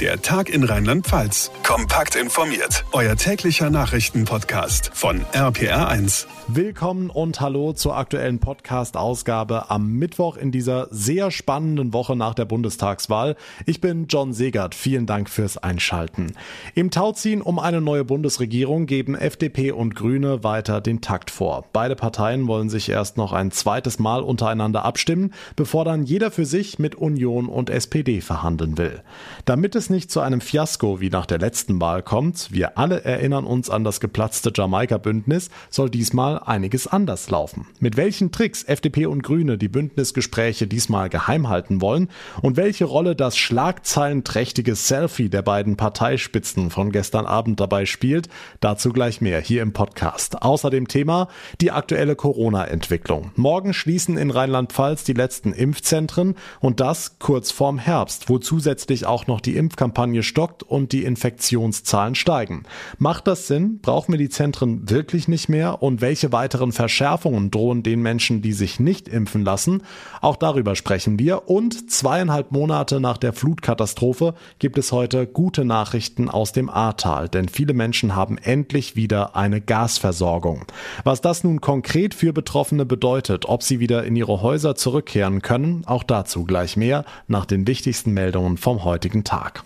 Der 0.00 0.20
Tag 0.20 0.48
in 0.48 0.64
Rheinland-Pfalz. 0.64 1.52
Kompakt 1.62 2.16
informiert. 2.16 2.84
Euer 2.90 3.14
täglicher 3.14 3.70
Nachrichtenpodcast 3.70 4.90
von 4.92 5.20
RPR1. 5.32 6.26
Willkommen 6.48 7.10
und 7.10 7.40
hallo 7.40 7.72
zur 7.72 7.96
aktuellen 7.96 8.40
Podcast-Ausgabe 8.40 9.70
am 9.70 9.92
Mittwoch 9.92 10.36
in 10.36 10.50
dieser 10.50 10.88
sehr 10.90 11.30
spannenden 11.30 11.92
Woche 11.92 12.16
nach 12.16 12.34
der 12.34 12.44
Bundestagswahl. 12.44 13.36
Ich 13.66 13.80
bin 13.80 14.08
John 14.08 14.32
Segert. 14.32 14.74
Vielen 14.74 15.06
Dank 15.06 15.30
fürs 15.30 15.58
Einschalten. 15.58 16.34
Im 16.74 16.90
Tauziehen 16.90 17.40
um 17.40 17.60
eine 17.60 17.80
neue 17.80 18.04
Bundesregierung 18.04 18.86
geben 18.86 19.14
FDP 19.14 19.70
und 19.70 19.94
Grüne 19.94 20.42
weiter 20.42 20.80
den 20.80 21.02
Takt 21.02 21.30
vor. 21.30 21.66
Beide 21.72 21.94
Parteien 21.94 22.48
wollen 22.48 22.68
sich 22.68 22.88
erst 22.88 23.16
noch 23.16 23.32
ein 23.32 23.52
zweites 23.52 24.00
Mal 24.00 24.22
untereinander 24.22 24.84
abstimmen, 24.84 25.32
bevor 25.54 25.84
dann 25.84 26.02
jeder 26.02 26.32
für 26.32 26.46
sich 26.46 26.80
mit 26.80 26.96
Union 26.96 27.48
und 27.48 27.70
SPD 27.70 28.20
verhandeln 28.20 28.76
will. 28.76 29.02
Damit 29.44 29.76
es 29.76 29.83
nicht 29.90 30.10
zu 30.10 30.20
einem 30.20 30.40
Fiasko 30.40 31.00
wie 31.00 31.10
nach 31.10 31.26
der 31.26 31.38
letzten 31.38 31.80
Wahl 31.80 32.02
kommt, 32.02 32.52
wir 32.52 32.78
alle 32.78 33.04
erinnern 33.04 33.44
uns 33.44 33.70
an 33.70 33.84
das 33.84 34.00
geplatzte 34.00 34.52
Jamaika-Bündnis, 34.54 35.50
soll 35.70 35.90
diesmal 35.90 36.38
einiges 36.38 36.86
anders 36.86 37.30
laufen. 37.30 37.66
Mit 37.80 37.96
welchen 37.96 38.32
Tricks 38.32 38.62
FDP 38.62 39.06
und 39.06 39.22
Grüne 39.22 39.58
die 39.58 39.68
Bündnisgespräche 39.68 40.66
diesmal 40.66 41.08
geheim 41.08 41.48
halten 41.48 41.80
wollen 41.80 42.08
und 42.42 42.56
welche 42.56 42.84
Rolle 42.84 43.16
das 43.16 43.36
schlagzeilenträchtige 43.36 44.74
Selfie 44.74 45.28
der 45.28 45.42
beiden 45.42 45.76
Parteispitzen 45.76 46.70
von 46.70 46.92
gestern 46.92 47.26
Abend 47.26 47.60
dabei 47.60 47.86
spielt, 47.86 48.28
dazu 48.60 48.92
gleich 48.92 49.20
mehr 49.20 49.40
hier 49.40 49.62
im 49.62 49.72
Podcast. 49.72 50.42
Außerdem 50.42 50.88
Thema 50.88 51.28
die 51.60 51.70
aktuelle 51.70 52.16
Corona-Entwicklung. 52.16 53.32
Morgen 53.36 53.74
schließen 53.74 54.16
in 54.16 54.30
Rheinland-Pfalz 54.30 55.04
die 55.04 55.12
letzten 55.12 55.52
Impfzentren 55.52 56.34
und 56.60 56.80
das 56.80 57.18
kurz 57.18 57.50
vorm 57.50 57.78
Herbst, 57.78 58.28
wo 58.28 58.38
zusätzlich 58.38 59.06
auch 59.06 59.26
noch 59.26 59.40
die 59.40 59.56
Impfkampagne 59.56 59.73
Impfkampagne 59.74 60.22
stockt 60.22 60.62
und 60.62 60.92
die 60.92 61.02
Infektionszahlen 61.02 62.14
steigen. 62.14 62.62
Macht 62.98 63.26
das 63.26 63.48
Sinn? 63.48 63.80
Brauchen 63.82 64.12
wir 64.12 64.18
die 64.18 64.28
Zentren 64.28 64.88
wirklich 64.88 65.26
nicht 65.26 65.48
mehr? 65.48 65.82
Und 65.82 66.00
welche 66.00 66.30
weiteren 66.30 66.70
Verschärfungen 66.70 67.50
drohen 67.50 67.82
den 67.82 68.00
Menschen, 68.00 68.40
die 68.40 68.52
sich 68.52 68.78
nicht 68.78 69.08
impfen 69.08 69.42
lassen? 69.42 69.82
Auch 70.20 70.36
darüber 70.36 70.76
sprechen 70.76 71.18
wir. 71.18 71.50
Und 71.50 71.90
zweieinhalb 71.90 72.52
Monate 72.52 73.00
nach 73.00 73.18
der 73.18 73.32
Flutkatastrophe 73.32 74.34
gibt 74.60 74.78
es 74.78 74.92
heute 74.92 75.26
gute 75.26 75.64
Nachrichten 75.64 76.30
aus 76.30 76.52
dem 76.52 76.70
Ahrtal, 76.70 77.28
denn 77.28 77.48
viele 77.48 77.74
Menschen 77.74 78.14
haben 78.14 78.38
endlich 78.38 78.94
wieder 78.94 79.34
eine 79.34 79.60
Gasversorgung. 79.60 80.66
Was 81.02 81.20
das 81.20 81.42
nun 81.42 81.60
konkret 81.60 82.14
für 82.14 82.32
Betroffene 82.32 82.86
bedeutet, 82.86 83.46
ob 83.48 83.64
sie 83.64 83.80
wieder 83.80 84.04
in 84.04 84.14
ihre 84.14 84.40
Häuser 84.40 84.76
zurückkehren 84.76 85.42
können, 85.42 85.82
auch 85.86 86.04
dazu 86.04 86.44
gleich 86.44 86.76
mehr 86.76 87.04
nach 87.26 87.44
den 87.44 87.66
wichtigsten 87.66 88.12
Meldungen 88.12 88.56
vom 88.56 88.84
heutigen 88.84 89.24
Tag. 89.24 89.63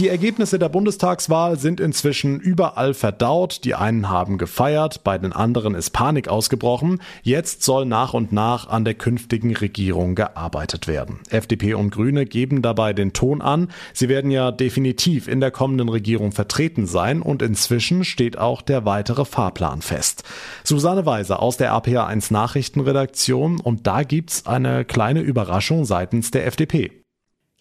Die 0.00 0.08
Ergebnisse 0.08 0.58
der 0.58 0.70
Bundestagswahl 0.70 1.58
sind 1.58 1.78
inzwischen 1.78 2.40
überall 2.40 2.94
verdaut. 2.94 3.64
Die 3.64 3.74
einen 3.74 4.08
haben 4.08 4.38
gefeiert, 4.38 5.04
bei 5.04 5.18
den 5.18 5.34
anderen 5.34 5.74
ist 5.74 5.90
Panik 5.90 6.26
ausgebrochen. 6.26 7.02
Jetzt 7.22 7.64
soll 7.64 7.84
nach 7.84 8.14
und 8.14 8.32
nach 8.32 8.66
an 8.66 8.86
der 8.86 8.94
künftigen 8.94 9.54
Regierung 9.54 10.14
gearbeitet 10.14 10.88
werden. 10.88 11.18
FDP 11.28 11.74
und 11.74 11.90
Grüne 11.90 12.24
geben 12.24 12.62
dabei 12.62 12.94
den 12.94 13.12
Ton 13.12 13.42
an. 13.42 13.68
Sie 13.92 14.08
werden 14.08 14.30
ja 14.30 14.52
definitiv 14.52 15.28
in 15.28 15.40
der 15.40 15.50
kommenden 15.50 15.90
Regierung 15.90 16.32
vertreten 16.32 16.86
sein 16.86 17.20
und 17.20 17.42
inzwischen 17.42 18.02
steht 18.06 18.38
auch 18.38 18.62
der 18.62 18.86
weitere 18.86 19.26
Fahrplan 19.26 19.82
fest. 19.82 20.24
Susanne 20.64 21.04
Weiser 21.04 21.42
aus 21.42 21.58
der 21.58 21.74
APA1 21.74 22.32
Nachrichtenredaktion 22.32 23.60
und 23.60 23.86
da 23.86 24.02
gibt's 24.04 24.46
eine 24.46 24.86
kleine 24.86 25.20
Überraschung 25.20 25.84
seitens 25.84 26.30
der 26.30 26.46
FDP. 26.46 26.99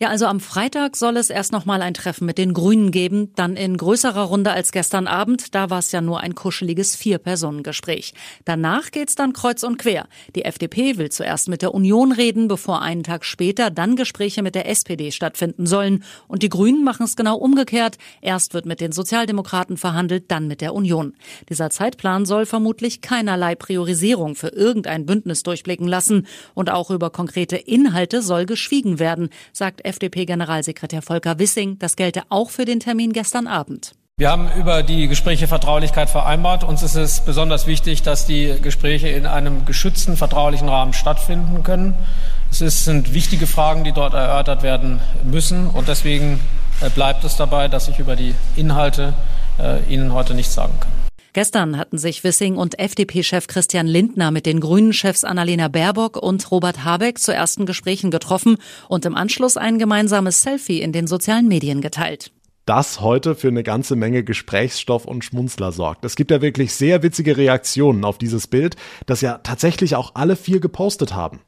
Ja, 0.01 0.07
also 0.07 0.27
am 0.27 0.39
Freitag 0.39 0.95
soll 0.95 1.17
es 1.17 1.29
erst 1.29 1.51
noch 1.51 1.65
mal 1.65 1.81
ein 1.81 1.93
Treffen 1.93 2.25
mit 2.25 2.37
den 2.37 2.53
Grünen 2.53 2.91
geben, 2.91 3.33
dann 3.35 3.57
in 3.57 3.75
größerer 3.75 4.21
Runde 4.21 4.49
als 4.51 4.71
gestern 4.71 5.07
Abend. 5.07 5.53
Da 5.55 5.69
war 5.69 5.79
es 5.79 5.91
ja 5.91 5.99
nur 5.99 6.21
ein 6.21 6.35
kuscheliges 6.35 6.95
Vier-Personen-Gespräch. 6.95 8.13
Danach 8.45 8.91
geht's 8.91 9.15
dann 9.15 9.33
kreuz 9.33 9.61
und 9.63 9.77
quer. 9.77 10.07
Die 10.37 10.45
FDP 10.45 10.97
will 10.97 11.09
zuerst 11.09 11.49
mit 11.49 11.61
der 11.61 11.73
Union 11.73 12.13
reden, 12.13 12.47
bevor 12.47 12.81
einen 12.81 13.03
Tag 13.03 13.25
später 13.25 13.71
dann 13.71 13.97
Gespräche 13.97 14.41
mit 14.41 14.55
der 14.55 14.69
SPD 14.69 15.11
stattfinden 15.11 15.65
sollen. 15.65 16.05
Und 16.29 16.43
die 16.43 16.49
Grünen 16.49 16.85
machen 16.85 17.03
es 17.03 17.17
genau 17.17 17.35
umgekehrt. 17.35 17.97
Erst 18.21 18.53
wird 18.53 18.65
mit 18.65 18.79
den 18.79 18.93
Sozialdemokraten 18.93 19.75
verhandelt, 19.75 20.31
dann 20.31 20.47
mit 20.47 20.61
der 20.61 20.75
Union. 20.75 21.13
Dieser 21.49 21.71
Zeitplan 21.71 22.25
soll 22.25 22.45
vermutlich 22.45 23.01
keinerlei 23.01 23.55
Priorisierung 23.55 24.35
für 24.35 24.47
irgendein 24.47 25.05
Bündnis 25.05 25.43
durchblicken 25.43 25.89
lassen. 25.89 26.25
Und 26.53 26.69
auch 26.69 26.89
über 26.89 27.09
konkrete 27.09 27.57
Inhalte 27.57 28.21
soll 28.21 28.45
geschwiegen 28.45 28.99
werden, 28.99 29.27
sagt 29.51 29.88
FDP-Generalsekretär 29.89 31.01
Volker 31.01 31.39
Wissing. 31.39 31.77
Das 31.79 31.95
gelte 31.95 32.23
auch 32.29 32.49
für 32.49 32.65
den 32.65 32.79
Termin 32.79 33.11
gestern 33.13 33.47
Abend. 33.47 33.93
Wir 34.19 34.31
haben 34.31 34.49
über 34.57 34.83
die 34.83 35.07
Gespräche 35.07 35.47
Vertraulichkeit 35.47 36.09
vereinbart. 36.09 36.65
Uns 36.65 36.83
ist 36.83 36.95
es 36.95 37.21
besonders 37.21 37.67
wichtig, 37.67 38.01
dass 38.01 38.25
die 38.25 38.53
Gespräche 38.61 39.07
in 39.07 39.25
einem 39.25 39.63
geschützten, 39.63 40.17
vertraulichen 40.17 40.67
Rahmen 40.67 40.91
stattfinden 40.91 41.63
können. 41.63 41.95
Es 42.51 42.59
sind 42.59 43.13
wichtige 43.13 43.47
Fragen, 43.47 43.85
die 43.85 43.93
dort 43.93 44.13
erörtert 44.13 44.61
werden 44.61 44.99
müssen. 45.23 45.67
Und 45.67 45.87
deswegen 45.87 46.41
äh, 46.81 46.89
bleibt 46.89 47.23
es 47.23 47.37
dabei, 47.37 47.69
dass 47.69 47.87
ich 47.87 47.99
über 47.99 48.17
die 48.17 48.35
Inhalte 48.57 49.13
äh, 49.57 49.81
Ihnen 49.91 50.13
heute 50.13 50.33
nichts 50.33 50.53
sagen 50.53 50.73
kann. 50.79 50.98
Gestern 51.33 51.77
hatten 51.77 51.97
sich 51.97 52.23
Wissing 52.23 52.57
und 52.57 52.79
FDP-Chef 52.79 53.47
Christian 53.47 53.87
Lindner 53.87 54.31
mit 54.31 54.45
den 54.45 54.59
Grünen-Chefs 54.59 55.23
Annalena 55.23 55.67
Baerbock 55.67 56.17
und 56.17 56.49
Robert 56.51 56.83
Habeck 56.83 57.19
zu 57.19 57.33
ersten 57.33 57.65
Gesprächen 57.65 58.11
getroffen 58.11 58.57
und 58.87 59.05
im 59.05 59.15
Anschluss 59.15 59.57
ein 59.57 59.79
gemeinsames 59.79 60.41
Selfie 60.41 60.81
in 60.81 60.91
den 60.91 61.07
sozialen 61.07 61.47
Medien 61.47 61.81
geteilt 61.81 62.31
das 62.69 63.01
heute 63.01 63.33
für 63.33 63.47
eine 63.47 63.63
ganze 63.63 63.95
Menge 63.95 64.23
Gesprächsstoff 64.23 65.05
und 65.05 65.25
Schmunzler 65.25 65.71
sorgt. 65.71 66.05
Es 66.05 66.15
gibt 66.15 66.29
ja 66.29 66.39
wirklich 66.39 66.71
sehr 66.71 67.01
witzige 67.01 67.35
Reaktionen 67.35 68.05
auf 68.05 68.19
dieses 68.19 68.45
Bild, 68.45 68.75
das 69.07 69.21
ja 69.21 69.39
tatsächlich 69.39 69.95
auch 69.95 70.11
alle 70.13 70.35
vier 70.35 70.59
gepostet 70.59 71.15
haben. 71.15 71.39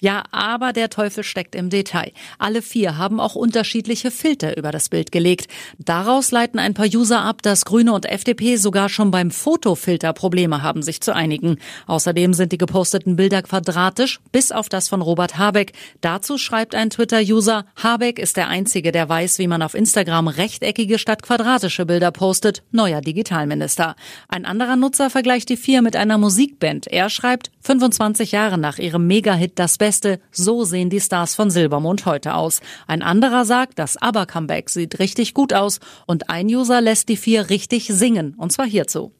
Ja, 0.00 0.24
aber 0.30 0.72
der 0.72 0.90
Teufel 0.90 1.24
steckt 1.24 1.54
im 1.54 1.70
Detail. 1.70 2.12
Alle 2.38 2.62
vier 2.62 2.96
haben 2.96 3.20
auch 3.20 3.34
unterschiedliche 3.34 4.10
Filter 4.10 4.56
über 4.56 4.70
das 4.70 4.88
Bild 4.88 5.12
gelegt. 5.12 5.48
Daraus 5.78 6.30
leiten 6.30 6.58
ein 6.58 6.74
paar 6.74 6.86
User 6.86 7.20
ab, 7.20 7.42
dass 7.42 7.64
Grüne 7.64 7.92
und 7.92 8.06
FDP 8.06 8.56
sogar 8.56 8.88
schon 8.88 9.10
beim 9.10 9.30
Fotofilter 9.30 10.12
Probleme 10.12 10.62
haben, 10.62 10.82
sich 10.82 11.00
zu 11.00 11.14
einigen. 11.14 11.58
Außerdem 11.86 12.32
sind 12.32 12.52
die 12.52 12.58
geposteten 12.58 13.16
Bilder 13.16 13.42
quadratisch, 13.42 14.20
bis 14.32 14.52
auf 14.52 14.68
das 14.68 14.88
von 14.88 15.02
Robert 15.02 15.36
Habeck. 15.36 15.72
Dazu 16.00 16.38
schreibt 16.38 16.74
ein 16.74 16.90
Twitter-User, 16.90 17.66
Habeck 17.76 18.18
ist 18.18 18.36
der 18.36 18.48
Einzige, 18.48 18.92
der 18.92 19.08
weiß, 19.08 19.38
wie 19.38 19.48
man 19.48 19.62
auf 19.62 19.74
Instagram 19.74 20.28
rechteckige 20.28 20.98
statt 20.98 21.22
quadratische 21.22 21.86
Bilder 21.86 22.10
postet. 22.10 22.62
Neuer 22.70 23.00
Digitalminister. 23.00 23.96
Ein 24.28 24.44
anderer 24.44 24.76
Nutzer 24.76 25.10
vergleicht 25.10 25.48
die 25.48 25.56
vier 25.56 25.82
mit 25.82 25.96
einer 25.96 26.18
Musikband. 26.18 26.86
Er 26.86 27.10
schreibt, 27.10 27.50
25 27.68 28.32
Jahre 28.32 28.56
nach 28.56 28.78
ihrem 28.78 29.06
Mega-Hit 29.06 29.58
das 29.58 29.76
Beste, 29.76 30.20
so 30.30 30.64
sehen 30.64 30.88
die 30.88 31.02
Stars 31.02 31.34
von 31.34 31.50
Silbermond 31.50 32.06
heute 32.06 32.32
aus. 32.34 32.62
Ein 32.86 33.02
anderer 33.02 33.44
sagt, 33.44 33.78
das 33.78 33.98
ABBA-Comeback 33.98 34.70
sieht 34.70 34.98
richtig 35.00 35.34
gut 35.34 35.52
aus 35.52 35.78
und 36.06 36.30
ein 36.30 36.46
User 36.46 36.80
lässt 36.80 37.10
die 37.10 37.18
vier 37.18 37.50
richtig 37.50 37.88
singen, 37.88 38.34
und 38.38 38.52
zwar 38.52 38.64
hierzu. 38.64 39.12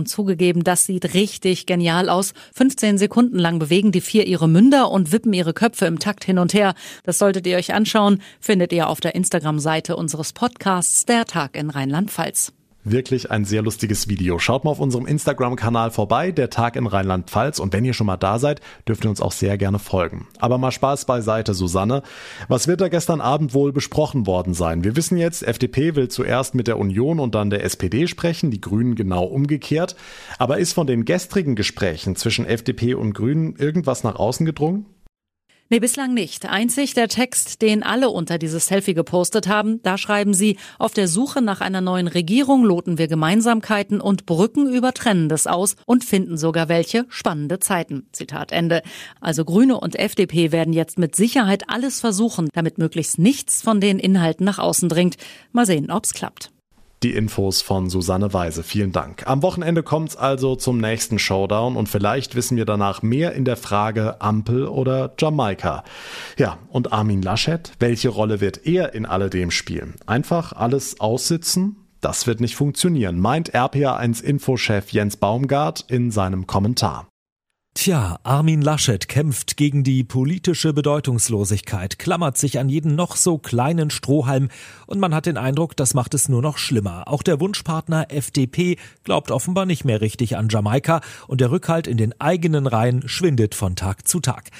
Und 0.00 0.06
zugegeben, 0.06 0.64
das 0.64 0.86
sieht 0.86 1.12
richtig 1.12 1.66
genial 1.66 2.08
aus. 2.08 2.32
15 2.54 2.96
Sekunden 2.96 3.38
lang 3.38 3.58
bewegen 3.58 3.92
die 3.92 4.00
vier 4.00 4.26
ihre 4.26 4.48
Münder 4.48 4.90
und 4.90 5.12
wippen 5.12 5.34
ihre 5.34 5.52
Köpfe 5.52 5.84
im 5.84 5.98
Takt 5.98 6.24
hin 6.24 6.38
und 6.38 6.54
her. 6.54 6.72
Das 7.04 7.18
solltet 7.18 7.46
ihr 7.46 7.58
euch 7.58 7.74
anschauen, 7.74 8.22
findet 8.40 8.72
ihr 8.72 8.88
auf 8.88 9.00
der 9.00 9.14
Instagram-Seite 9.14 9.96
unseres 9.96 10.32
Podcasts 10.32 11.04
Der 11.04 11.26
Tag 11.26 11.54
in 11.54 11.68
Rheinland-Pfalz. 11.68 12.54
Wirklich 12.82 13.30
ein 13.30 13.44
sehr 13.44 13.60
lustiges 13.60 14.08
Video. 14.08 14.38
Schaut 14.38 14.64
mal 14.64 14.70
auf 14.70 14.80
unserem 14.80 15.04
Instagram-Kanal 15.04 15.90
vorbei, 15.90 16.32
der 16.32 16.48
Tag 16.48 16.76
in 16.76 16.86
Rheinland-Pfalz. 16.86 17.58
Und 17.58 17.74
wenn 17.74 17.84
ihr 17.84 17.92
schon 17.92 18.06
mal 18.06 18.16
da 18.16 18.38
seid, 18.38 18.62
dürft 18.88 19.04
ihr 19.04 19.10
uns 19.10 19.20
auch 19.20 19.32
sehr 19.32 19.58
gerne 19.58 19.78
folgen. 19.78 20.28
Aber 20.38 20.56
mal 20.56 20.70
Spaß 20.70 21.04
beiseite, 21.04 21.52
Susanne. 21.52 22.02
Was 22.48 22.68
wird 22.68 22.80
da 22.80 22.88
gestern 22.88 23.20
Abend 23.20 23.52
wohl 23.52 23.72
besprochen 23.72 24.26
worden 24.26 24.54
sein? 24.54 24.82
Wir 24.82 24.96
wissen 24.96 25.18
jetzt, 25.18 25.42
FDP 25.42 25.94
will 25.94 26.08
zuerst 26.08 26.54
mit 26.54 26.68
der 26.68 26.78
Union 26.78 27.20
und 27.20 27.34
dann 27.34 27.50
der 27.50 27.64
SPD 27.64 28.06
sprechen, 28.06 28.50
die 28.50 28.62
Grünen 28.62 28.94
genau 28.94 29.24
umgekehrt. 29.24 29.94
Aber 30.38 30.56
ist 30.56 30.72
von 30.72 30.86
den 30.86 31.04
gestrigen 31.04 31.56
Gesprächen 31.56 32.16
zwischen 32.16 32.46
FDP 32.46 32.94
und 32.94 33.12
Grünen 33.12 33.56
irgendwas 33.56 34.04
nach 34.04 34.16
außen 34.16 34.46
gedrungen? 34.46 34.86
Nee, 35.72 35.78
bislang 35.78 36.14
nicht. 36.14 36.46
Einzig 36.46 36.94
der 36.94 37.06
Text, 37.06 37.62
den 37.62 37.84
alle 37.84 38.10
unter 38.10 38.38
dieses 38.38 38.66
Selfie 38.66 38.92
gepostet 38.92 39.46
haben, 39.46 39.80
da 39.84 39.98
schreiben 39.98 40.34
sie, 40.34 40.58
auf 40.80 40.94
der 40.94 41.06
Suche 41.06 41.42
nach 41.42 41.60
einer 41.60 41.80
neuen 41.80 42.08
Regierung 42.08 42.64
loten 42.64 42.98
wir 42.98 43.06
Gemeinsamkeiten 43.06 44.00
und 44.00 44.26
Brücken 44.26 44.68
über 44.68 44.92
Trennendes 44.92 45.46
aus 45.46 45.76
und 45.86 46.04
finden 46.04 46.36
sogar 46.36 46.68
welche 46.68 47.06
spannende 47.08 47.60
Zeiten. 47.60 48.08
Zitat 48.10 48.50
Ende. 48.50 48.82
Also 49.20 49.44
Grüne 49.44 49.78
und 49.78 49.94
FDP 49.94 50.50
werden 50.50 50.72
jetzt 50.72 50.98
mit 50.98 51.14
Sicherheit 51.14 51.62
alles 51.68 52.00
versuchen, 52.00 52.48
damit 52.52 52.78
möglichst 52.78 53.20
nichts 53.20 53.62
von 53.62 53.80
den 53.80 54.00
Inhalten 54.00 54.44
nach 54.44 54.58
außen 54.58 54.88
dringt. 54.88 55.18
Mal 55.52 55.66
sehen, 55.66 55.92
ob's 55.92 56.14
klappt. 56.14 56.50
Die 57.02 57.14
Infos 57.14 57.62
von 57.62 57.88
Susanne 57.88 58.34
Weise. 58.34 58.62
Vielen 58.62 58.92
Dank. 58.92 59.26
Am 59.26 59.42
Wochenende 59.42 59.82
kommt's 59.82 60.16
also 60.16 60.54
zum 60.54 60.78
nächsten 60.78 61.18
Showdown 61.18 61.76
und 61.76 61.88
vielleicht 61.88 62.34
wissen 62.34 62.58
wir 62.58 62.66
danach 62.66 63.00
mehr 63.00 63.32
in 63.32 63.46
der 63.46 63.56
Frage 63.56 64.20
Ampel 64.20 64.66
oder 64.66 65.14
Jamaika. 65.18 65.82
Ja, 66.36 66.58
und 66.68 66.92
Armin 66.92 67.22
Laschet, 67.22 67.72
welche 67.78 68.10
Rolle 68.10 68.42
wird 68.42 68.66
er 68.66 68.92
in 68.94 69.06
alledem 69.06 69.50
spielen? 69.50 69.94
Einfach 70.06 70.52
alles 70.52 71.00
aussitzen? 71.00 71.76
Das 72.02 72.26
wird 72.26 72.40
nicht 72.40 72.56
funktionieren, 72.56 73.18
meint 73.18 73.54
RPA1-Infochef 73.54 74.90
Jens 74.90 75.16
Baumgart 75.16 75.84
in 75.88 76.10
seinem 76.10 76.46
Kommentar. 76.46 77.09
Tja, 77.74 78.18
Armin 78.24 78.62
Laschet 78.62 79.08
kämpft 79.08 79.56
gegen 79.56 79.84
die 79.84 80.02
politische 80.02 80.72
Bedeutungslosigkeit, 80.72 82.00
klammert 82.00 82.36
sich 82.36 82.58
an 82.58 82.68
jeden 82.68 82.96
noch 82.96 83.14
so 83.14 83.38
kleinen 83.38 83.90
Strohhalm 83.90 84.48
und 84.86 84.98
man 84.98 85.14
hat 85.14 85.26
den 85.26 85.36
Eindruck, 85.36 85.76
das 85.76 85.94
macht 85.94 86.12
es 86.14 86.28
nur 86.28 86.42
noch 86.42 86.58
schlimmer. 86.58 87.04
Auch 87.06 87.22
der 87.22 87.38
Wunschpartner 87.38 88.10
FDP 88.10 88.76
glaubt 89.04 89.30
offenbar 89.30 89.66
nicht 89.66 89.84
mehr 89.84 90.00
richtig 90.00 90.36
an 90.36 90.48
Jamaika 90.50 91.00
und 91.28 91.40
der 91.40 91.52
Rückhalt 91.52 91.86
in 91.86 91.96
den 91.96 92.20
eigenen 92.20 92.66
Reihen 92.66 93.08
schwindet 93.08 93.54
von 93.54 93.76
Tag 93.76 94.06
zu 94.06 94.18
Tag. 94.18 94.50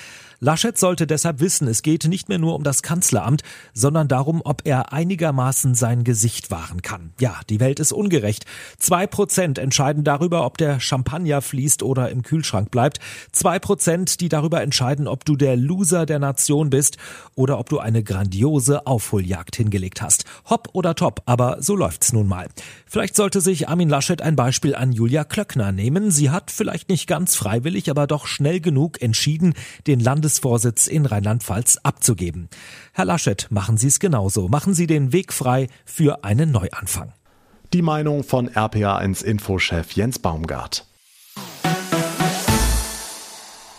Laschet 0.43 0.79
sollte 0.79 1.07
deshalb 1.07 1.41
wissen, 1.41 1.69
es 1.69 1.83
geht 1.83 2.07
nicht 2.07 2.31
mehr 2.31 2.39
nur 2.39 2.55
um 2.55 2.65
das 2.65 2.83
Kanzleramt, 2.83 3.43
sondern 3.75 4.09
darum, 4.09 4.41
ob 4.43 4.63
er 4.65 4.91
einigermaßen 4.91 5.75
sein 5.75 6.03
Gesicht 6.03 6.51
wahren 6.51 6.81
kann. 6.81 7.13
Ja, 7.21 7.41
die 7.51 7.61
Welt 7.61 7.79
ist 7.79 7.93
ungerecht. 7.93 8.47
Zwei 8.79 9.07
Prozent 9.07 9.59
entscheiden 9.59 10.03
darüber, 10.03 10.47
ob 10.47 10.57
der 10.57 10.81
Champagner 10.81 11.43
fließt 11.43 11.83
oder 11.83 12.09
im 12.09 12.23
Kühlschrank 12.23 12.71
bleibt. 12.71 13.01
Zwei 13.33 13.59
Prozent, 13.59 14.23
die 14.23 14.31
darüber 14.31 14.63
entscheiden, 14.63 15.09
ob 15.09 15.27
du 15.27 15.37
der 15.37 15.57
Loser 15.57 16.07
der 16.07 16.19
Nation 16.19 16.71
bist 16.71 16.97
oder 17.35 17.59
ob 17.59 17.69
du 17.69 17.79
eine 17.79 18.03
grandiose 18.03 18.87
Aufholjagd 18.87 19.57
hingelegt 19.57 20.01
hast. 20.01 20.25
Hopp 20.49 20.71
oder 20.73 20.95
top, 20.95 21.21
aber 21.27 21.59
so 21.61 21.77
läuft's 21.77 22.15
nun 22.15 22.27
mal. 22.29 22.49
Vielleicht 22.91 23.15
sollte 23.15 23.41
sich 23.41 23.69
Armin 23.69 23.89
Laschet 23.89 24.21
ein 24.21 24.37
Beispiel 24.37 24.75
an 24.75 24.91
Julia 24.91 25.23
Klöckner 25.25 25.71
nehmen. 25.71 26.11
Sie 26.11 26.31
hat 26.31 26.51
vielleicht 26.51 26.89
nicht 26.89 27.07
ganz 27.07 27.37
freiwillig, 27.37 27.89
aber 27.89 28.07
doch 28.07 28.27
schnell 28.27 28.61
genug 28.61 29.01
entschieden, 29.01 29.55
den 29.87 30.01
Landes 30.01 30.41
Bundesvorsitz 30.41 30.87
in 30.87 31.07
Rheinland-Pfalz 31.07 31.79
abzugeben. 31.83 32.49
Herr 32.93 33.05
Laschet, 33.05 33.49
machen 33.51 33.77
Sie 33.77 33.89
es 33.89 33.99
genauso. 33.99 34.49
Machen 34.49 34.75
Sie 34.75 34.87
den 34.87 35.13
Weg 35.13 35.33
frei 35.33 35.67
für 35.85 36.25
einen 36.25 36.53
Neuanfang. 36.53 37.13
Die 37.73 37.83
Meinung 37.83 38.25
von 38.25 38.49
RPA1 38.49 39.25
Infochef 39.25 39.93
Jens 39.93 40.19
Baumgart. 40.19 40.87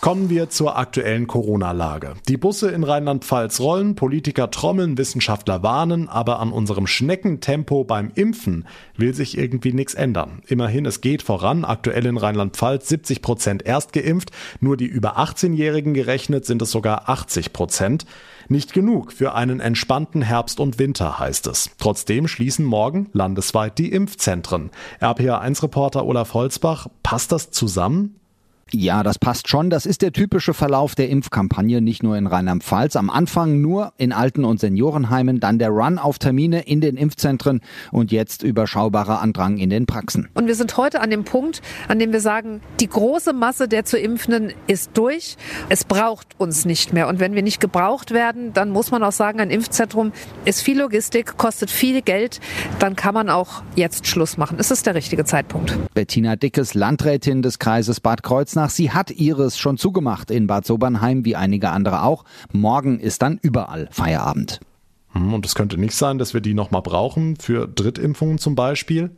Kommen 0.02 0.30
wir 0.30 0.50
zur 0.50 0.76
aktuellen 0.76 1.28
Corona-Lage. 1.28 2.14
Die 2.26 2.36
Busse 2.36 2.72
in 2.72 2.82
Rheinland-Pfalz 2.82 3.60
rollen, 3.60 3.94
Politiker 3.94 4.50
trommeln, 4.50 4.98
Wissenschaftler 4.98 5.62
warnen, 5.62 6.08
aber 6.08 6.40
an 6.40 6.50
unserem 6.50 6.88
Schneckentempo 6.88 7.84
beim 7.84 8.10
Impfen 8.16 8.66
will 8.96 9.14
sich 9.14 9.38
irgendwie 9.38 9.72
nichts 9.72 9.94
ändern. 9.94 10.42
Immerhin, 10.48 10.86
es 10.86 11.02
geht 11.02 11.22
voran. 11.22 11.64
Aktuell 11.64 12.04
in 12.04 12.16
Rheinland-Pfalz 12.16 12.88
70 12.88 13.22
Prozent 13.22 13.64
erst 13.64 13.92
geimpft, 13.92 14.32
nur 14.58 14.76
die 14.76 14.86
über 14.86 15.20
18-Jährigen 15.20 15.94
gerechnet 15.94 16.46
sind 16.46 16.62
es 16.62 16.72
sogar 16.72 17.08
80 17.08 17.52
Prozent. 17.52 18.04
Nicht 18.48 18.72
genug 18.72 19.12
für 19.12 19.36
einen 19.36 19.60
entspannten 19.60 20.22
Herbst 20.22 20.58
und 20.58 20.80
Winter, 20.80 21.20
heißt 21.20 21.46
es. 21.46 21.70
Trotzdem 21.78 22.26
schließen 22.26 22.64
morgen 22.64 23.08
landesweit 23.12 23.78
die 23.78 23.92
Impfzentren. 23.92 24.72
RPA1-Reporter 25.00 26.04
Olaf 26.04 26.34
Holzbach, 26.34 26.88
passt 27.04 27.30
das 27.30 27.52
zusammen? 27.52 28.16
Ja, 28.74 29.02
das 29.02 29.18
passt 29.18 29.48
schon. 29.48 29.68
Das 29.68 29.84
ist 29.84 30.00
der 30.00 30.12
typische 30.12 30.54
Verlauf 30.54 30.94
der 30.94 31.10
Impfkampagne, 31.10 31.82
nicht 31.82 32.02
nur 32.02 32.16
in 32.16 32.26
Rheinland-Pfalz. 32.26 32.96
Am 32.96 33.10
Anfang 33.10 33.60
nur 33.60 33.92
in 33.98 34.12
Alten- 34.12 34.44
und 34.44 34.60
Seniorenheimen, 34.60 35.40
dann 35.40 35.58
der 35.58 35.68
Run 35.68 35.98
auf 35.98 36.18
Termine 36.18 36.62
in 36.62 36.80
den 36.80 36.96
Impfzentren 36.96 37.60
und 37.90 38.12
jetzt 38.12 38.42
überschaubarer 38.42 39.20
Andrang 39.20 39.58
in 39.58 39.68
den 39.68 39.84
Praxen. 39.84 40.30
Und 40.32 40.46
wir 40.46 40.54
sind 40.54 40.74
heute 40.78 41.00
an 41.02 41.10
dem 41.10 41.24
Punkt, 41.24 41.60
an 41.88 41.98
dem 41.98 42.12
wir 42.12 42.20
sagen, 42.20 42.62
die 42.80 42.88
große 42.88 43.34
Masse 43.34 43.68
der 43.68 43.84
zu 43.84 43.98
Impfenden 43.98 44.54
ist 44.66 44.92
durch. 44.94 45.36
Es 45.68 45.84
braucht 45.84 46.28
uns 46.38 46.64
nicht 46.64 46.94
mehr. 46.94 47.08
Und 47.08 47.20
wenn 47.20 47.34
wir 47.34 47.42
nicht 47.42 47.60
gebraucht 47.60 48.12
werden, 48.12 48.54
dann 48.54 48.70
muss 48.70 48.90
man 48.90 49.02
auch 49.02 49.12
sagen, 49.12 49.40
ein 49.40 49.50
Impfzentrum 49.50 50.12
ist 50.46 50.62
viel 50.62 50.80
Logistik, 50.80 51.36
kostet 51.36 51.70
viel 51.70 52.00
Geld. 52.00 52.40
Dann 52.78 52.96
kann 52.96 53.12
man 53.12 53.28
auch 53.28 53.62
jetzt 53.76 54.06
Schluss 54.06 54.38
machen. 54.38 54.56
Es 54.58 54.70
ist 54.70 54.86
der 54.86 54.94
richtige 54.94 55.24
Zeitpunkt. 55.24 55.76
Bettina 55.92 56.36
Dickes, 56.36 56.72
Landrätin 56.74 57.42
des 57.42 57.58
Kreises 57.58 58.00
Bad 58.00 58.22
Kreuznach, 58.22 58.61
nach. 58.62 58.70
Sie 58.70 58.92
hat 58.92 59.10
ihres 59.10 59.58
schon 59.58 59.76
zugemacht 59.76 60.30
in 60.30 60.46
Bad 60.46 60.64
Sobernheim, 60.64 61.24
wie 61.24 61.36
einige 61.36 61.70
andere 61.70 62.02
auch. 62.02 62.24
Morgen 62.52 62.98
ist 63.00 63.22
dann 63.22 63.38
überall 63.42 63.88
Feierabend. 63.90 64.60
Hm, 65.12 65.34
und 65.34 65.44
es 65.44 65.54
könnte 65.54 65.78
nicht 65.78 65.94
sein, 65.94 66.18
dass 66.18 66.32
wir 66.34 66.40
die 66.40 66.54
nochmal 66.54 66.82
brauchen 66.82 67.36
für 67.36 67.66
Drittimpfungen 67.66 68.38
zum 68.38 68.54
Beispiel? 68.54 69.10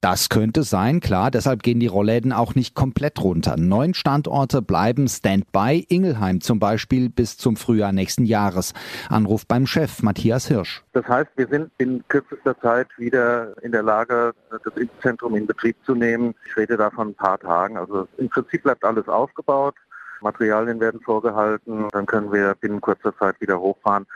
Das 0.00 0.28
könnte 0.28 0.62
sein, 0.62 1.00
klar. 1.00 1.30
Deshalb 1.30 1.62
gehen 1.62 1.80
die 1.80 1.88
Rollläden 1.88 2.32
auch 2.32 2.54
nicht 2.54 2.74
komplett 2.74 3.20
runter. 3.20 3.56
Neun 3.56 3.94
Standorte 3.94 4.62
bleiben 4.62 5.08
Standby. 5.08 5.84
Ingelheim 5.88 6.40
zum 6.40 6.60
Beispiel 6.60 7.08
bis 7.08 7.36
zum 7.36 7.56
Frühjahr 7.56 7.92
nächsten 7.92 8.24
Jahres. 8.24 8.74
Anruf 9.08 9.46
beim 9.46 9.66
Chef 9.66 10.02
Matthias 10.02 10.46
Hirsch. 10.46 10.84
Das 10.92 11.06
heißt, 11.06 11.30
wir 11.36 11.48
sind 11.48 11.70
in 11.78 12.04
kürzester 12.08 12.58
Zeit 12.60 12.86
wieder 12.96 13.60
in 13.62 13.72
der 13.72 13.82
Lage, 13.82 14.34
das 14.50 14.76
Impfzentrum 14.76 15.34
in 15.34 15.46
Betrieb 15.46 15.76
zu 15.84 15.94
nehmen. 15.94 16.34
Ich 16.46 16.56
rede 16.56 16.76
da 16.76 16.90
von 16.90 17.08
ein 17.08 17.14
paar 17.14 17.38
Tagen. 17.38 17.76
Also 17.76 18.06
im 18.18 18.28
Prinzip 18.28 18.62
bleibt 18.62 18.84
alles 18.84 19.08
aufgebaut. 19.08 19.74
Materialien 20.20 20.80
werden 20.80 21.00
vorgehalten. 21.00 21.88
Dann 21.92 22.06
können 22.06 22.32
wir 22.32 22.54
binnen 22.54 22.80
kurzer 22.80 23.16
Zeit 23.18 23.40
wieder 23.40 23.58
hochfahren 23.58 24.06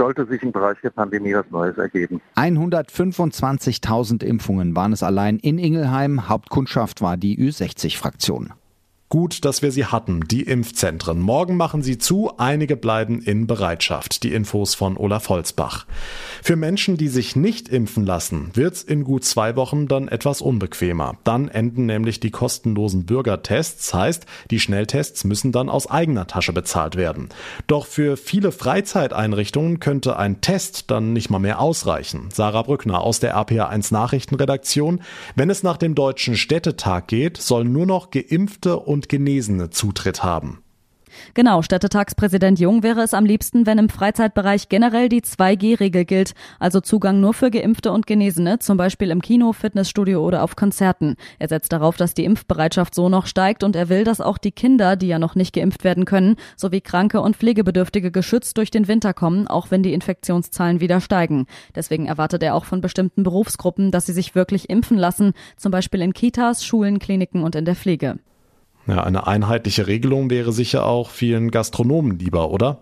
sollte 0.00 0.24
sich 0.24 0.42
im 0.42 0.50
Bereich 0.50 0.78
der 0.82 0.90
Pandemie 0.90 1.34
was 1.34 1.44
Neues 1.50 1.76
ergeben. 1.76 2.22
125.000 2.36 4.24
Impfungen 4.24 4.74
waren 4.74 4.94
es 4.94 5.02
allein 5.02 5.38
in 5.38 5.58
Ingelheim. 5.58 6.26
Hauptkundschaft 6.26 7.02
war 7.02 7.18
die 7.18 7.38
Ü60-Fraktion. 7.38 8.54
Gut, 9.12 9.44
dass 9.44 9.60
wir 9.60 9.72
sie 9.72 9.86
hatten, 9.86 10.20
die 10.20 10.42
Impfzentren. 10.42 11.18
Morgen 11.18 11.56
machen 11.56 11.82
sie 11.82 11.98
zu, 11.98 12.30
einige 12.38 12.76
bleiben 12.76 13.20
in 13.20 13.48
Bereitschaft. 13.48 14.22
Die 14.22 14.32
Infos 14.32 14.76
von 14.76 14.96
Olaf 14.96 15.28
Holzbach. 15.28 15.84
Für 16.44 16.54
Menschen, 16.54 16.96
die 16.96 17.08
sich 17.08 17.34
nicht 17.34 17.68
impfen 17.68 18.06
lassen, 18.06 18.52
wird's 18.54 18.84
in 18.84 19.02
gut 19.02 19.24
zwei 19.24 19.56
Wochen 19.56 19.88
dann 19.88 20.06
etwas 20.06 20.40
unbequemer. 20.40 21.16
Dann 21.24 21.48
enden 21.48 21.86
nämlich 21.86 22.20
die 22.20 22.30
kostenlosen 22.30 23.04
Bürgertests, 23.04 23.92
heißt, 23.92 24.26
die 24.52 24.60
Schnelltests 24.60 25.24
müssen 25.24 25.50
dann 25.50 25.70
aus 25.70 25.90
eigener 25.90 26.28
Tasche 26.28 26.52
bezahlt 26.52 26.94
werden. 26.94 27.30
Doch 27.66 27.86
für 27.86 28.16
viele 28.16 28.52
Freizeiteinrichtungen 28.52 29.80
könnte 29.80 30.18
ein 30.18 30.40
Test 30.40 30.88
dann 30.92 31.12
nicht 31.12 31.30
mal 31.30 31.40
mehr 31.40 31.58
ausreichen. 31.58 32.28
Sarah 32.32 32.62
Brückner 32.62 33.00
aus 33.00 33.18
der 33.18 33.36
RPA1 33.36 33.92
Nachrichtenredaktion. 33.92 35.00
Wenn 35.34 35.50
es 35.50 35.64
nach 35.64 35.78
dem 35.78 35.96
Deutschen 35.96 36.36
Städtetag 36.36 37.08
geht, 37.08 37.38
sollen 37.38 37.72
nur 37.72 37.86
noch 37.86 38.12
geimpfte 38.12 38.76
und 38.78 38.99
und 39.00 39.08
Genesene 39.08 39.70
Zutritt 39.70 40.22
haben. 40.22 40.58
Genau, 41.34 41.62
Städtetagspräsident 41.62 42.60
Jung 42.60 42.82
wäre 42.82 43.00
es 43.00 43.14
am 43.14 43.24
liebsten, 43.24 43.66
wenn 43.66 43.78
im 43.78 43.88
Freizeitbereich 43.88 44.68
generell 44.68 45.08
die 45.08 45.22
2G-Regel 45.22 46.04
gilt, 46.04 46.34
also 46.58 46.80
Zugang 46.80 47.18
nur 47.18 47.32
für 47.34 47.50
Geimpfte 47.50 47.92
und 47.92 48.06
Genesene, 48.06 48.58
zum 48.58 48.76
Beispiel 48.76 49.10
im 49.10 49.22
Kino, 49.22 49.52
Fitnessstudio 49.52 50.24
oder 50.24 50.42
auf 50.42 50.54
Konzerten. 50.54 51.16
Er 51.38 51.48
setzt 51.48 51.72
darauf, 51.72 51.96
dass 51.96 52.12
die 52.12 52.26
Impfbereitschaft 52.26 52.94
so 52.94 53.08
noch 53.08 53.26
steigt 53.26 53.64
und 53.64 53.74
er 53.74 53.88
will, 53.88 54.04
dass 54.04 54.20
auch 54.20 54.38
die 54.38 54.52
Kinder, 54.52 54.96
die 54.96 55.08
ja 55.08 55.18
noch 55.18 55.34
nicht 55.34 55.54
geimpft 55.54 55.82
werden 55.82 56.04
können, 56.04 56.36
sowie 56.56 56.82
Kranke 56.82 57.22
und 57.22 57.36
Pflegebedürftige 57.36 58.10
geschützt 58.10 58.58
durch 58.58 58.70
den 58.70 58.86
Winter 58.86 59.14
kommen, 59.14 59.48
auch 59.48 59.70
wenn 59.70 59.82
die 59.82 59.94
Infektionszahlen 59.94 60.80
wieder 60.80 61.00
steigen. 61.00 61.46
Deswegen 61.74 62.06
erwartet 62.06 62.42
er 62.42 62.54
auch 62.54 62.66
von 62.66 62.82
bestimmten 62.82 63.22
Berufsgruppen, 63.22 63.90
dass 63.90 64.04
sie 64.04 64.12
sich 64.12 64.34
wirklich 64.34 64.68
impfen 64.68 64.98
lassen, 64.98 65.32
zum 65.56 65.72
Beispiel 65.72 66.02
in 66.02 66.12
Kitas, 66.12 66.64
Schulen, 66.64 66.98
Kliniken 66.98 67.42
und 67.42 67.54
in 67.54 67.64
der 67.64 67.74
Pflege. 67.74 68.18
Ja, 68.86 69.04
eine 69.04 69.26
einheitliche 69.26 69.86
Regelung 69.86 70.30
wäre 70.30 70.52
sicher 70.52 70.86
auch 70.86 71.10
vielen 71.10 71.50
Gastronomen 71.50 72.18
lieber, 72.18 72.50
oder? 72.50 72.78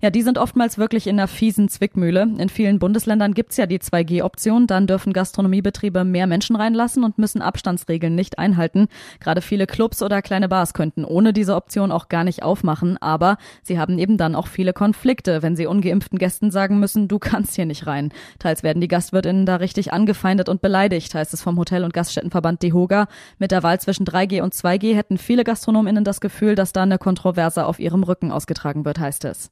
Ja, 0.00 0.10
die 0.10 0.22
sind 0.22 0.38
oftmals 0.38 0.78
wirklich 0.78 1.06
in 1.06 1.18
einer 1.18 1.28
fiesen 1.28 1.68
Zwickmühle. 1.68 2.28
In 2.38 2.48
vielen 2.48 2.78
Bundesländern 2.78 3.34
gibt's 3.34 3.56
ja 3.56 3.66
die 3.66 3.78
2G-Option. 3.78 4.66
Dann 4.66 4.86
dürfen 4.86 5.12
Gastronomiebetriebe 5.12 6.04
mehr 6.04 6.26
Menschen 6.26 6.56
reinlassen 6.56 7.04
und 7.04 7.18
müssen 7.18 7.42
Abstandsregeln 7.42 8.14
nicht 8.14 8.38
einhalten. 8.38 8.88
Gerade 9.20 9.40
viele 9.40 9.66
Clubs 9.66 10.02
oder 10.02 10.22
kleine 10.22 10.48
Bars 10.48 10.74
könnten 10.74 11.04
ohne 11.04 11.32
diese 11.32 11.54
Option 11.54 11.90
auch 11.90 12.08
gar 12.08 12.24
nicht 12.24 12.42
aufmachen. 12.42 12.98
Aber 12.98 13.38
sie 13.62 13.78
haben 13.78 13.98
eben 13.98 14.16
dann 14.16 14.34
auch 14.34 14.46
viele 14.46 14.72
Konflikte, 14.72 15.42
wenn 15.42 15.56
sie 15.56 15.66
ungeimpften 15.66 16.18
Gästen 16.18 16.50
sagen 16.50 16.78
müssen, 16.78 17.08
du 17.08 17.18
kannst 17.18 17.56
hier 17.56 17.66
nicht 17.66 17.86
rein. 17.86 18.12
Teils 18.38 18.62
werden 18.62 18.80
die 18.80 18.88
GastwirtInnen 18.88 19.46
da 19.46 19.56
richtig 19.56 19.92
angefeindet 19.92 20.48
und 20.48 20.62
beleidigt, 20.62 21.14
heißt 21.14 21.34
es 21.34 21.42
vom 21.42 21.58
Hotel- 21.58 21.84
und 21.84 21.94
Gaststättenverband 21.94 22.62
DEHOGA. 22.62 23.06
Mit 23.38 23.50
der 23.50 23.62
Wahl 23.62 23.80
zwischen 23.80 24.04
3G 24.04 24.42
und 24.42 24.54
2G 24.54 24.94
hätten 24.94 25.18
viele 25.18 25.44
GastronomInnen 25.44 26.04
das 26.04 26.20
Gefühl, 26.20 26.54
dass 26.54 26.72
da 26.72 26.82
eine 26.82 26.98
Kontroverse 26.98 27.66
auf 27.66 27.78
ihrem 27.78 28.02
Rücken 28.02 28.30
ausgetragen 28.30 28.84
wird, 28.84 28.98
heißt 28.98 29.24
es. 29.24 29.50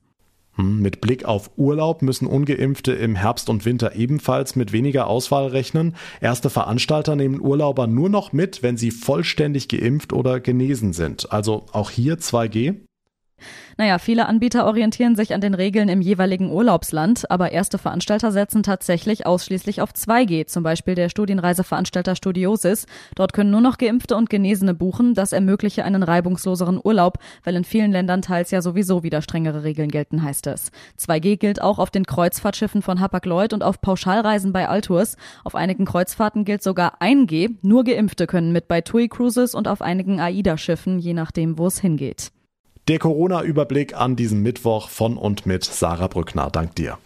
Hm, 0.57 0.81
mit 0.81 1.01
Blick 1.01 1.25
auf 1.25 1.51
Urlaub 1.57 2.03
müssen 2.03 2.27
ungeimpfte 2.27 2.93
im 2.93 3.17
Herbst 3.17 3.49
und 3.49 3.65
Winter 3.65 3.97
ebenfalls 3.97 4.55
mit 4.55 4.73
weniger 4.73 5.07
Auswahl 5.07 5.47
rechnen. 5.47 5.97
Erste 6.21 6.51
Veranstalter 6.51 7.17
nehmen 7.17 7.41
Urlauber 7.41 7.87
nur 7.87 8.11
noch 8.11 8.33
mit, 8.33 8.63
wenn 8.63 8.77
sie 8.77 8.91
vollständig 8.91 9.69
geimpft 9.69 10.13
oder 10.13 10.41
genesen 10.41 10.93
sind. 10.93 11.33
Also 11.33 11.67
auch 11.73 11.91
hier 11.91 12.19
2G? 12.19 12.81
Naja, 13.77 13.99
viele 13.99 14.27
Anbieter 14.27 14.67
orientieren 14.67 15.17
sich 15.17 15.35
an 15.35 15.41
den 15.41 15.55
Regeln 15.55 15.89
im 15.89 16.01
jeweiligen 16.01 16.51
Urlaubsland, 16.51 17.31
aber 17.31 17.53
erste 17.53 17.79
Veranstalter 17.79 18.33
setzen 18.33 18.63
tatsächlich 18.63 19.27
ausschließlich 19.27 19.81
auf 19.81 19.91
2G, 19.93 20.47
zum 20.47 20.63
Beispiel 20.63 20.95
der 20.95 21.09
Studienreiseveranstalter 21.09 22.17
Studiosis. 22.17 22.87
Dort 23.15 23.33
können 23.33 23.51
nur 23.51 23.61
noch 23.61 23.79
Geimpfte 23.79 24.17
und 24.17 24.31
Genesene 24.31 24.75
buchen. 24.75 25.15
Das 25.15 25.33
ermögliche 25.33 25.85
einen 25.85 26.03
reibungsloseren 26.03 26.81
Urlaub, 26.83 27.19
weil 27.45 27.57
in 27.57 27.65
vielen 27.65 27.93
Ländern 27.93 28.23
teils 28.23 28.51
ja 28.51 28.63
sowieso 28.63 29.03
wieder 29.03 29.23
strengere 29.23 29.65
Regeln 29.65 29.91
gelten, 29.91 30.23
heißt 30.23 30.47
es. 30.49 30.71
2G 30.99 31.37
gilt 31.37 31.63
auch 31.63 31.79
auf 31.79 31.91
den 31.91 32.07
Kreuzfahrtschiffen 32.07 32.83
von 32.83 33.01
Hapag-Lloyd 33.01 33.53
und 33.53 33.63
auf 33.63 33.81
Pauschalreisen 33.81 34.53
bei 34.53 34.69
Altours. 34.69 35.17
Auf 35.45 35.55
einigen 35.55 35.85
Kreuzfahrten 35.85 36.45
gilt 36.45 36.63
sogar 36.63 37.01
1G. 37.01 37.57
Nur 37.63 37.85
Geimpfte 37.85 38.27
können 38.27 38.53
mit 38.53 38.69
bei 38.69 38.81
TUI 38.81 39.09
Cruises 39.09 39.55
und 39.55 39.69
auf 39.69 39.83
einigen 39.83 40.21
AIDA-Schiffen, 40.21 40.99
je 40.99 41.15
nachdem, 41.15 41.59
wo 41.59 41.67
es 41.67 41.81
hingeht. 41.81 42.33
Der 42.89 42.99
Corona-Überblick 42.99 43.95
an 43.95 44.17
diesem 44.17 44.43
Mittwoch 44.43 44.89
von 44.89 45.17
und 45.17 45.47
mit 45.47 45.63
Sarah 45.63 46.09
Brückner. 46.09 46.51
Dank 46.51 46.75
dir. 46.75 46.99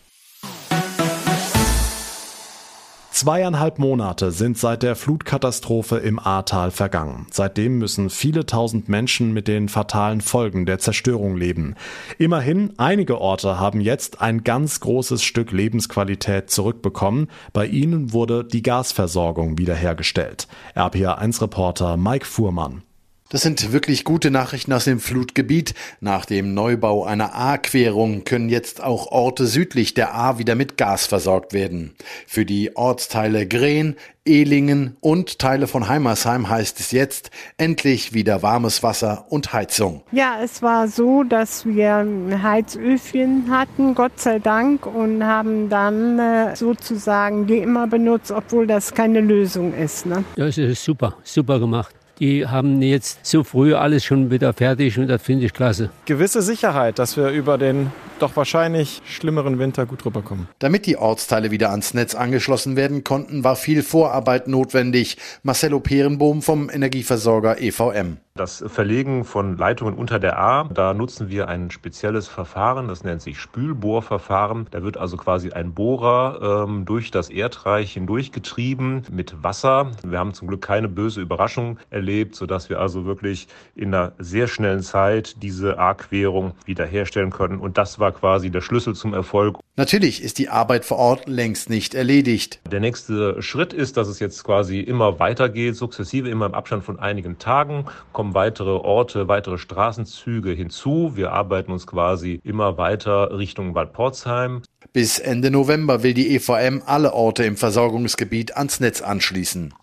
Zweieinhalb 3.11 3.79
Monate 3.79 4.31
sind 4.31 4.57
seit 4.57 4.83
der 4.83 4.97
Flutkatastrophe 4.97 5.97
im 5.97 6.19
Ahrtal 6.19 6.71
vergangen. 6.71 7.27
Seitdem 7.31 7.77
müssen 7.77 8.09
viele 8.09 8.47
tausend 8.47 8.89
Menschen 8.89 9.35
mit 9.35 9.49
den 9.49 9.69
fatalen 9.69 10.23
Folgen 10.23 10.65
der 10.65 10.79
Zerstörung 10.79 11.37
leben. 11.37 11.75
Immerhin, 12.19 12.73
einige 12.79 13.21
Orte 13.21 13.61
haben 13.61 13.83
jetzt 13.83 14.23
ein 14.23 14.45
ganz 14.45 14.81
großes 14.81 15.23
Stück 15.23 15.53
Lebensqualität 15.53 16.51
zurückbekommen. 16.51 17.29
Bei 17.53 17.67
ihnen 17.67 18.15
wurde 18.15 18.45
die 18.45 18.63
Gasversorgung 18.63 19.59
wiederhergestellt. 19.59 20.49
RPA1-Reporter 20.75 21.99
Mike 21.99 22.25
Fuhrmann. 22.25 22.83
Das 23.29 23.43
sind 23.43 23.73
wirklich 23.73 24.05
gute 24.05 24.31
Nachrichten 24.31 24.73
aus 24.73 24.85
dem 24.85 25.01
Flutgebiet. 25.01 25.75
Nach 26.01 26.25
dem 26.27 26.55
Neubau 26.55 27.05
einer 27.05 27.35
A-Querung 27.35 28.23
können 28.23 28.49
jetzt 28.49 28.81
auch 28.81 29.09
Orte 29.09 29.47
südlich 29.47 29.95
der 29.95 30.15
A 30.15 30.39
wieder 30.39 30.55
mit 30.55 30.77
Gas 30.77 31.07
versorgt 31.07 31.53
werden. 31.53 31.97
Für 32.29 32.45
die 32.45 32.77
Ortsteile 32.77 33.49
Green, 33.49 33.97
Ehlingen 34.25 34.97
und 35.01 35.41
Teile 35.41 35.67
von 35.67 35.89
Heimersheim 35.89 36.49
heißt 36.49 36.79
es 36.79 36.93
jetzt 36.93 37.31
endlich 37.59 38.13
wieder 38.13 38.43
warmes 38.43 38.85
Wasser 38.85 39.27
und 39.29 39.53
Heizung. 39.53 40.03
Ja, 40.13 40.37
es 40.41 40.63
war 40.63 40.87
so, 40.87 41.25
dass 41.25 41.67
wir 41.67 41.97
ein 41.97 42.45
Heizöfchen 42.45 43.51
hatten, 43.51 43.97
Gott 43.97 44.21
sei 44.21 44.39
Dank, 44.39 44.87
und 44.87 45.25
haben 45.25 45.69
dann 45.69 46.21
äh, 46.21 46.55
sozusagen 46.55 47.49
die 47.49 47.59
immer 47.59 47.89
benutzt, 47.89 48.31
obwohl 48.31 48.69
das 48.69 48.95
keine 48.95 49.21
Lösung 49.21 49.75
ist. 49.75 50.07
Ne? 50.07 50.25
Ja, 50.37 50.47
es 50.47 50.59
ist 50.59 50.85
super, 50.85 51.17
super 51.25 51.59
gemacht. 51.59 51.93
Die 52.19 52.47
haben 52.47 52.81
jetzt 52.81 53.27
so 53.27 53.45
früh 53.45 53.75
alles 53.75 54.05
schon 54.05 54.31
wieder 54.31 54.53
fertig 54.55 54.99
und 54.99 55.09
das 55.09 55.21
finde 55.21 55.45
ich 55.45 55.53
klasse. 55.53 55.91
Gewisse 56.07 56.41
Sicherheit, 56.41 56.99
dass 56.99 57.17
wir 57.17 57.29
über 57.29 57.59
den 57.59 57.93
doch 58.19 58.37
wahrscheinlich 58.37 59.03
schlimmeren 59.07 59.59
Winter 59.59 59.87
gut 59.87 60.05
rüberkommen. 60.05 60.49
Damit 60.59 60.87
die 60.87 60.97
Ortsteile 60.97 61.51
wieder 61.51 61.71
ans 61.71 61.95
Netz 61.95 62.15
angeschlossen 62.15 62.77
werden 62.77 63.05
konnten, 63.05 63.45
war 63.45 63.57
viel 63.57 63.83
Vorarbeit 63.83 64.49
notwendig. 64.49 65.17
Marcello 65.43 65.81
Perenbohm 65.81 66.43
vom 66.43 66.71
Energieversorger 66.71 67.61
EVM. 67.61 68.19
Das 68.37 68.63
Verlegen 68.67 69.25
von 69.25 69.57
Leitungen 69.57 69.95
unter 69.95 70.19
der 70.19 70.39
A, 70.39 70.65
da 70.65 70.93
nutzen 70.93 71.31
wir 71.31 71.49
ein 71.49 71.71
spezielles 71.71 72.29
Verfahren, 72.29 72.87
das 72.87 73.03
nennt 73.03 73.23
sich 73.23 73.41
Spülbohrverfahren. 73.41 74.67
Da 74.71 74.83
wird 74.83 74.99
also 74.99 75.17
quasi 75.17 75.53
ein 75.53 75.73
Bohrer 75.73 76.67
ähm, 76.69 76.85
durch 76.85 77.11
das 77.11 77.31
Erdreich 77.31 77.95
hindurchgetrieben 77.95 79.05
mit 79.11 79.43
Wasser. 79.43 79.91
Wir 80.05 80.19
haben 80.19 80.35
zum 80.35 80.49
Glück 80.49 80.61
keine 80.61 80.89
böse 80.89 81.23
Überraschung 81.23 81.79
erlebt, 81.89 82.35
sodass 82.35 82.69
wir 82.69 82.79
also 82.79 83.07
wirklich 83.07 83.49
in 83.75 83.95
einer 83.95 84.13
sehr 84.19 84.49
schnellen 84.49 84.83
Zeit 84.83 85.43
diese 85.43 85.79
A-Querung 85.79 86.53
wiederherstellen 86.67 87.31
können. 87.31 87.59
Und 87.59 87.79
das 87.79 87.99
war 87.99 88.06
quasi 88.13 88.51
der 88.51 88.61
Schlüssel 88.61 88.95
zum 88.95 89.15
Erfolg. 89.15 89.59
Natürlich 89.77 90.23
ist 90.23 90.39
die 90.39 90.49
Arbeit 90.49 90.85
vor 90.85 90.99
Ort 90.99 91.29
längst 91.29 91.69
nicht 91.69 91.95
erledigt. 91.95 92.61
Der 92.71 92.81
nächste 92.81 93.43
Schritt 93.43 93.73
ist, 93.73 93.97
dass 93.97 94.09
es 94.09 94.21
jetzt 94.21 94.43
quasi 94.43 94.81
immer 94.81 95.19
weitergeht, 95.19 95.77
sukzessive, 95.77 96.29
immer 96.31 96.47
im 96.47 96.55
Abstand 96.55 96.85
von 96.85 96.99
einigen 96.99 97.39
Tagen 97.39 97.85
kommen 98.13 98.35
weitere 98.35 98.71
Orte, 98.71 99.29
weitere 99.29 99.59
Straßenzüge 99.59 100.51
hinzu. 100.51 101.13
Wir 101.15 101.33
arbeiten 101.33 101.73
uns 101.73 101.87
quasi 101.87 102.41
immer 102.43 102.79
weiter 102.79 103.37
Richtung 103.37 103.75
Bad 103.75 103.93
Porzheim. 103.93 104.63
Bis 104.93 105.19
Ende 105.19 105.51
November 105.51 106.03
will 106.03 106.15
die 106.15 106.35
EVM 106.35 106.83
alle 106.87 107.13
Orte 107.13 107.45
im 107.45 107.57
Versorgungsgebiet 107.57 108.57
ans 108.57 108.81
Netz 108.81 109.03
anschließen. 109.03 109.75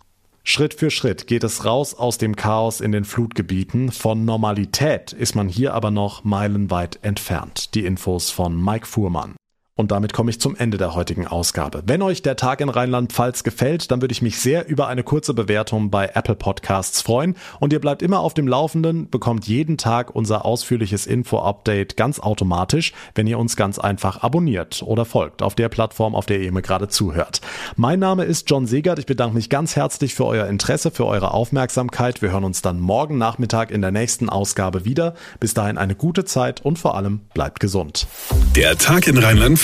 Schritt 0.46 0.74
für 0.74 0.90
Schritt 0.90 1.26
geht 1.26 1.42
es 1.42 1.64
raus 1.64 1.94
aus 1.94 2.18
dem 2.18 2.36
Chaos 2.36 2.82
in 2.82 2.92
den 2.92 3.04
Flutgebieten. 3.04 3.90
Von 3.90 4.26
Normalität 4.26 5.14
ist 5.14 5.34
man 5.34 5.48
hier 5.48 5.72
aber 5.72 5.90
noch 5.90 6.22
meilenweit 6.22 6.98
entfernt. 7.02 7.74
Die 7.74 7.86
Infos 7.86 8.30
von 8.30 8.62
Mike 8.62 8.86
Fuhrmann. 8.86 9.36
Und 9.76 9.90
damit 9.90 10.12
komme 10.12 10.30
ich 10.30 10.38
zum 10.38 10.54
Ende 10.54 10.78
der 10.78 10.94
heutigen 10.94 11.26
Ausgabe. 11.26 11.82
Wenn 11.84 12.00
euch 12.00 12.22
der 12.22 12.36
Tag 12.36 12.60
in 12.60 12.68
Rheinland-Pfalz 12.68 13.42
gefällt, 13.42 13.90
dann 13.90 14.00
würde 14.00 14.12
ich 14.12 14.22
mich 14.22 14.38
sehr 14.38 14.68
über 14.68 14.86
eine 14.86 15.02
kurze 15.02 15.34
Bewertung 15.34 15.90
bei 15.90 16.12
Apple 16.14 16.36
Podcasts 16.36 17.02
freuen. 17.02 17.34
Und 17.58 17.72
ihr 17.72 17.80
bleibt 17.80 18.00
immer 18.00 18.20
auf 18.20 18.34
dem 18.34 18.46
Laufenden, 18.46 19.10
bekommt 19.10 19.48
jeden 19.48 19.76
Tag 19.76 20.14
unser 20.14 20.44
ausführliches 20.44 21.06
Info-Update 21.06 21.96
ganz 21.96 22.20
automatisch, 22.20 22.92
wenn 23.16 23.26
ihr 23.26 23.36
uns 23.36 23.56
ganz 23.56 23.80
einfach 23.80 24.22
abonniert 24.22 24.84
oder 24.86 25.04
folgt 25.04 25.42
auf 25.42 25.56
der 25.56 25.68
Plattform, 25.68 26.14
auf 26.14 26.26
der 26.26 26.38
ihr 26.38 26.52
mir 26.52 26.62
gerade 26.62 26.86
zuhört. 26.86 27.40
Mein 27.74 27.98
Name 27.98 28.22
ist 28.22 28.48
John 28.48 28.68
Segert. 28.68 29.00
Ich 29.00 29.06
bedanke 29.06 29.34
mich 29.34 29.50
ganz 29.50 29.74
herzlich 29.74 30.14
für 30.14 30.26
euer 30.26 30.46
Interesse, 30.46 30.92
für 30.92 31.06
eure 31.06 31.34
Aufmerksamkeit. 31.34 32.22
Wir 32.22 32.30
hören 32.30 32.44
uns 32.44 32.62
dann 32.62 32.78
morgen 32.78 33.18
Nachmittag 33.18 33.72
in 33.72 33.80
der 33.80 33.90
nächsten 33.90 34.28
Ausgabe 34.28 34.84
wieder. 34.84 35.14
Bis 35.40 35.52
dahin 35.52 35.78
eine 35.78 35.96
gute 35.96 36.24
Zeit 36.24 36.64
und 36.64 36.78
vor 36.78 36.94
allem 36.94 37.22
bleibt 37.34 37.58
gesund. 37.58 38.06
Der 38.54 38.78
Tag 38.78 39.08
in 39.08 39.18
Rheinland 39.18 39.63